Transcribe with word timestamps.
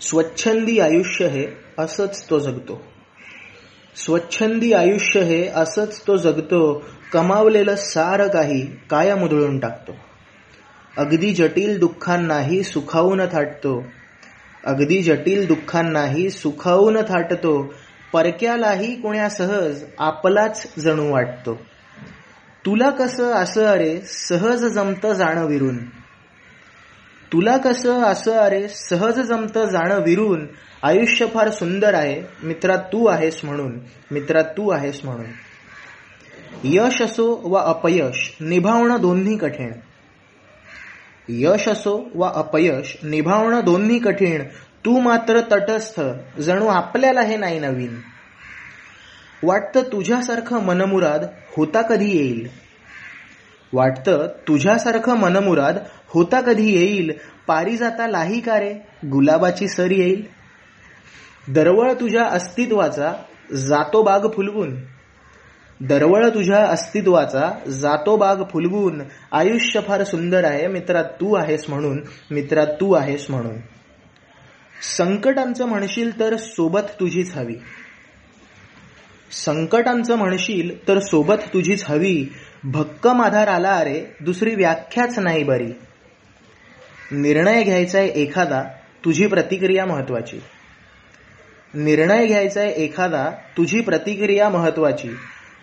स्वच्छंदी 0.00 0.78
आयुष्य 0.78 1.26
हे 1.26 1.46
असंच 1.78 2.30
तो 2.30 2.38
जगतो. 2.38 2.82
स्वच्छंदी 3.96 4.72
आयुष्य 4.72 5.20
हे 5.20 5.48
असंच 5.48 6.02
तो 6.06 6.16
जगतो 6.16 6.84
कमावलेलं 7.12 7.74
सारं 7.76 8.28
काही 8.28 8.66
कायम 8.90 9.22
उधळून 9.22 9.58
टाकतो. 9.58 9.92
अगदी 10.96 11.32
जटिल 11.32 11.78
दुःखांनाही 11.78 12.62
सुखावून 12.62 13.20
थाटतो. 13.32 13.84
अगदी 14.64 15.02
जटिल 15.02 15.46
दुःखांनाही 15.46 16.30
सुखावून 16.30 16.96
थाटतो. 16.96 17.74
परक्यालाही 18.12 19.00
कोण्या 19.00 19.28
सहज 19.28 19.84
आपलाच 19.98 20.72
जणू 20.78 21.12
वाटतो. 21.12 21.54
तुला 22.66 22.90
कसं 22.90 23.32
असं 23.32 23.66
अरे 23.66 24.00
सहज 24.00 24.64
जमतं 24.64 25.12
जाणं 25.12 25.46
विरून. 25.46 25.78
तुला 27.32 27.56
कसं 27.56 28.02
असं 28.02 28.32
अरे 28.32 28.68
सहज 28.68 29.20
जमत 29.20 29.58
जाणं 29.58 30.00
विरून 30.00 30.46
आयुष्य 30.82 31.26
फार 31.26 31.50
सुंदर 31.50 31.94
आहे. 31.94 32.22
मित्रा 32.42 32.76
तू 32.76 33.06
आहेस 33.06 33.40
म्हणून. 33.44 33.78
मित्रा 34.10 34.42
तू 34.42 34.70
आहेस 34.70 35.00
म्हणून. 35.04 35.26
यश 36.64 37.02
असो 37.02 37.40
वा 37.44 37.62
अपयश 37.62 38.36
निभावणं 38.40 39.00
दोन्ही 39.00 39.36
कठीण. 39.36 39.72
यश 41.28 41.68
असो 41.68 42.08
वा 42.14 42.32
अपयश 42.34 42.96
निभावणं 43.02 43.60
दोन्ही 43.64 43.98
कठीण. 43.98 44.42
तू 44.84 45.00
मात्र 45.00 45.40
तटस्थ 45.40 46.00
जणू 46.40 46.66
आपल्याला 46.66 47.20
हे 47.20 47.36
नाही 47.36 47.58
नवीन. 47.58 48.00
वाटतं 49.42 49.80
तुझ्यासारखं 49.80 50.62
मनमुराद 50.62 51.24
होता 51.56 51.82
कधी 51.82 52.16
येईल? 52.16 52.69
वाटतं 53.72 54.26
तुझ्यासारखं 54.48 55.16
मनमुराद 55.16 55.78
होता 56.08 56.40
कधी 56.40 56.72
येईल? 56.72 57.12
पारिजाता 57.46 58.06
लाही 58.06 58.40
का 58.40 58.60
रे? 58.60 58.74
गुलाबाची 59.06 59.68
सर 59.68 59.90
येईल? 59.90 60.26
दरवळ 61.48 61.92
तुझ्या 61.92 62.24
अस्तित्वाचा 62.24 63.12
जातो 63.52 64.02
बाग 64.02 64.20
फुलवून. 64.34 64.76
दरवळ 65.80 66.28
तुझ्या 66.28 66.64
अस्तित्वाचा 66.66 67.50
जातो 67.68 68.16
बाग 68.16 68.36
फुलवून. 68.52 69.02
आयुष्य 69.32 69.80
फार 69.80 70.04
सुंदर 70.04 70.44
आहे 70.44 70.66
मित्रा 70.66 71.02
तू 71.02 71.34
आहेस 71.34 71.64
म्हणून. 71.68 72.02
मित्रा 72.30 72.64
तू 72.64 72.92
आहेस 72.92 73.26
म्हणून. 73.30 73.56
संकटांचं 74.82 75.66
म्हणशील 75.66 76.20
तर 76.20 76.36
सोबत 76.36 76.80
तुझीच 77.00 77.36
हवी. 77.36 77.54
संकटांचं 79.32 80.16
म्हणशील 80.16 80.88
तर 80.88 80.98
सोबत 80.98 81.34
तुझीच 81.34 81.84
हवी. 81.86 82.26
भक्कम 82.64 83.22
आधार 83.22 83.48
आला 83.48 83.74
अरे 83.74 84.04
दुसरी 84.20 84.54
व्याख्याच 84.54 85.18
नाही 85.18 85.44
बरी. 85.44 85.72
निर्णय 87.12 87.62
घ्यायचाय 87.62 88.06
एखादा 88.06 88.62
तुझी 89.04 89.26
प्रतिक्रिया 89.26 89.86
महत्वाची. 89.86 90.38
निर्णय 91.74 92.26
घ्यायचाय 92.26 92.72
एखादा 92.76 93.30
तुझी 93.56 93.80
प्रतिक्रिया 93.80 94.48
महत्वाची. 94.48 95.08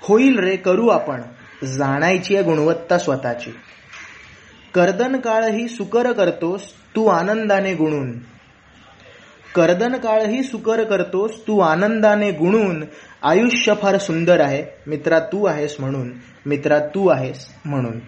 होईल 0.00 0.38
रे 0.38 0.56
करू 0.56 0.88
आपण. 0.88 1.22
जाणायची 1.64 2.34
आहे 2.34 2.44
गुणवत्ता 2.44 2.98
स्वतःची. 2.98 3.50
कर्दन 4.74 5.16
काळही 5.16 5.68
सुकर 5.68 6.12
करतोस 6.12 6.72
तू 6.96 7.06
आनंदाने 7.06 7.74
गुणून. 7.74 8.35
कर्दन 9.56 9.96
काळही 9.96 10.42
सुकर 10.42 10.84
करतोस 10.84 11.46
तू 11.46 11.58
आनंदाने 11.60 12.30
गुणून 12.30 12.84
आयुष्य 13.22 13.74
फार 13.82 13.98
सुंदर 13.98 14.40
आहे. 14.40 14.64
मित्रा 14.86 15.18
तू 15.18 15.44
आहेस 15.44 15.76
म्हणून. 15.78 16.12
मित्रा 16.46 16.78
तू 16.78 17.08
आहेस 17.08 17.46
म्हणून. 17.64 18.00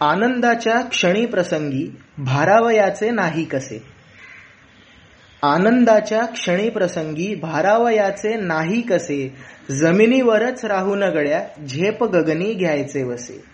आनंदाच्या 0.00 0.80
क्षणी 0.80 1.26
प्रसंगी 1.26 1.96
भारावयाचे 2.18 3.10
नाही 3.10 3.44
कसे? 3.44 3.82
आनंदाच्या 5.42 6.24
क्षणी 6.24 6.68
प्रसंगी 6.68 7.34
भारावयाचे 7.34 8.36
नाही 8.36 8.80
कसे? 8.80 9.36
जमिनीवरच 9.70 10.64
राहून 10.64 11.02
गड्या 11.02 11.66
झेप 11.66 12.04
गगनी 12.04 12.52
घ्यायचे 12.52 13.02
वसे. 13.02 13.44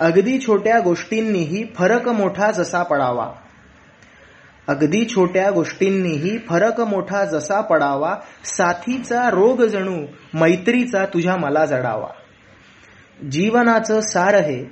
अगदी 0.00 0.38
छोट्या 0.38 0.80
गोष्टींनीही 0.80 1.64
फरक 1.74 2.08
मोठा 2.08 2.50
जसा 2.50 2.82
पडावा. 2.82 3.32
अगदी 4.68 5.04
छोट्या 5.04 5.50
गोष्टींनीही 5.50 6.38
फरक 6.38 6.80
मोठा 6.80 7.24
जसा 7.24 7.60
पडावा 7.60 8.16
साथीचा 8.44 9.30
रोग 9.30 9.62
जणू 9.62 10.06
मैत्रीचा 10.34 11.04
तुझ्या 11.04 11.36
मला 11.36 11.64
जडावा. 11.64 12.08
जीवनाचं 13.30 14.00
सार 14.00 14.34
हे 14.34 14.64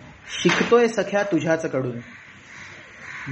शिकतोय 0.42 0.88
सख्या 0.88 1.22
तुझ्याच 1.22 1.66
कडून 1.66 1.98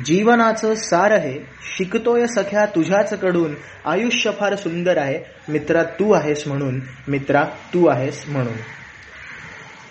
जीवनाचं 0.05 0.75
सार 0.75 1.13
हे 1.13 1.39
शिकतोय 1.77 2.27
सख्या 2.27 2.67
तुझ्याच 2.67 3.21
कडून 3.21 3.55
आयुष्य 3.85 4.31
फार 4.31 4.57
सुंदर 4.57 4.99
आहे. 4.99 5.53
मित्रा 5.53 5.83
तू 5.83 6.13
आहेस 6.13 6.47
म्हणून. 6.47 6.81
मित्रा 7.09 7.45
तू 7.75 7.87
आहेस 7.87 8.25
म्हणून. 8.29 8.57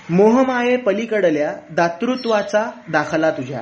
मोहमाये 0.10 0.78
पलीकडल्या 0.78 1.54
दातृत्वाचा 1.72 2.72
दाखला 2.90 3.32
तुझ्या. 3.32 3.62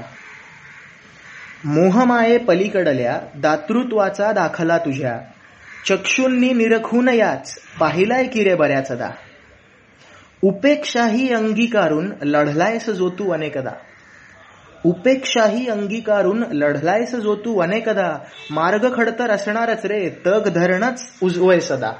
मोहमाये 1.65 2.37
पलीकडल्या 2.37 3.19
दातृत्वाचा 3.35 4.31
दाखला 4.31 4.77
तुझ्या. 4.77 5.19
चक्षुंनी 5.89 6.53
निरखून 6.53 7.07
याच 7.07 7.59
पाहिलाय 7.79 8.27
की 8.27 8.43
रे 8.43 8.55
बऱ्याचदा. 8.55 9.09
उपेक्षाही 10.41 11.33
अंगीकारून 11.33 12.13
लढलायस 12.21 12.89
जो 12.89 13.09
तू 13.09 13.31
अनेकदा. 13.31 13.71
उपेक्षाही 14.85 15.67
अंगीकारून 15.67 16.43
लढलायस 16.51 17.15
जो 17.15 17.35
तू 17.35 17.59
अनेकदा. 17.59 18.17
मार्ग 18.51 18.97
खडतर 18.97 19.29
असणारच 19.31 19.85
रे 19.85 20.09
तग 20.25 20.49
धरणच 20.49 21.07
उजवय 21.23 21.59
सदा. 21.59 21.91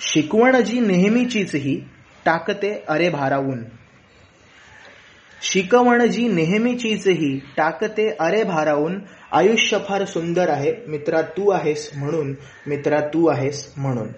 शिकवण 0.00 0.62
जी 0.62 0.80
नेहमीचीच 0.80 1.54
ही 1.54 1.88
टाकते 2.24 2.84
अरे 2.88 3.08
भारावून. 3.08 3.81
शिकवण 5.42 6.06
जी 6.06 6.28
नेहमीचीच 6.28 7.08
ही 7.08 7.38
टाकते 7.56 8.16
अरे 8.20 8.44
भारावून. 8.44 9.00
आयुष्य 9.32 9.78
फार 9.88 10.04
सुंदर 10.04 10.48
आहे. 10.48 10.74
मित्रा 10.88 11.22
तू 11.22 11.50
आहेस 11.50 11.90
म्हणून. 11.96 12.34
मित्रा 12.66 13.00
तू 13.00 13.26
आहेस 13.26 13.72
म्हणून. 13.76 14.08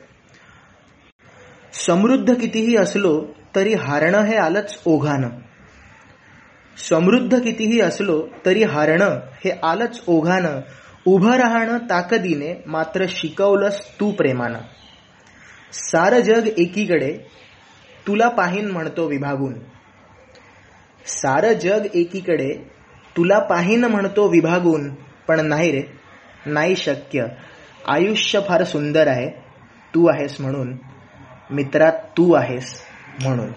समृद्ध 1.73 2.35
कितीही 2.35 2.77
असलो 2.77 3.27
तरी 3.57 3.75
हारणं 3.75 4.23
हे 4.23 4.37
आलंच 4.37 4.79
ओघानं. 4.85 5.29
समृद्ध 6.89 7.43
कितीही 7.43 7.81
असलो 7.81 8.29
तरी 8.47 8.63
हारणं 8.63 9.21
हे 9.45 9.51
आलंच 9.63 10.05
ओघानं. 10.07 10.61
उभं 11.07 11.33
राहणं 11.33 11.79
ताकदीने 11.79 12.63
मात्र 12.67 13.05
शिकवलंस 13.09 14.01
तू 14.01 14.13
प्रेमानं. 14.13 14.59
सार 15.73 16.21
जग 16.21 16.49
एकीकडे 16.59 17.19
तुला 18.07 18.29
पाहीन 18.29 18.71
म्हणतो 18.71 19.07
विभागून. 19.07 19.74
सारं 21.07 21.53
जग 21.53 21.87
एकीकडे 21.95 22.55
तुला 23.17 23.39
पाहीन 23.39 23.85
म्हणतो 23.85 24.29
विभागून 24.29 24.95
पण 25.29 25.41
नाही 25.47 25.71
रे 25.71 25.83
नाही 26.47 26.77
शक्य. 26.77 27.27
आयुष्य 27.89 28.41
फार 28.49 28.65
सुंदर 28.65 29.07
आहे 29.07 29.29
तू 29.95 30.07
आहेस 30.07 30.41
म्हणून. 30.41 30.77
मित्रा 31.51 31.91
तू 31.91 32.33
आहेस 32.33 32.81
म्हणून. 33.23 33.51